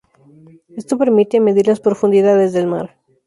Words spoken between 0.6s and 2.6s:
Esto permite medir las profundidades